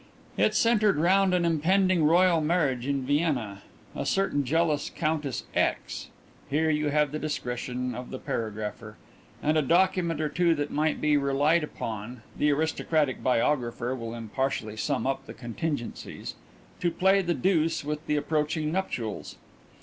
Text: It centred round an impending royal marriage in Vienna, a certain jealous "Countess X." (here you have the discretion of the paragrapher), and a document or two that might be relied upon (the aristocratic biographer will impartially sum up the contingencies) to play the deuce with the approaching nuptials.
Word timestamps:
It 0.35 0.55
centred 0.55 0.97
round 0.97 1.31
an 1.35 1.45
impending 1.45 2.03
royal 2.03 2.41
marriage 2.41 2.87
in 2.87 3.03
Vienna, 3.05 3.61
a 3.95 4.03
certain 4.03 4.43
jealous 4.43 4.89
"Countess 4.89 5.43
X." 5.53 6.07
(here 6.49 6.71
you 6.71 6.89
have 6.89 7.11
the 7.11 7.19
discretion 7.19 7.93
of 7.93 8.09
the 8.09 8.17
paragrapher), 8.17 8.95
and 9.43 9.59
a 9.59 9.61
document 9.61 10.19
or 10.19 10.27
two 10.27 10.55
that 10.55 10.71
might 10.71 11.01
be 11.01 11.17
relied 11.17 11.63
upon 11.63 12.23
(the 12.35 12.49
aristocratic 12.51 13.21
biographer 13.21 13.93
will 13.93 14.15
impartially 14.15 14.75
sum 14.75 15.05
up 15.05 15.27
the 15.27 15.35
contingencies) 15.35 16.33
to 16.79 16.89
play 16.89 17.21
the 17.21 17.35
deuce 17.35 17.83
with 17.85 18.03
the 18.07 18.15
approaching 18.15 18.71
nuptials. 18.71 19.37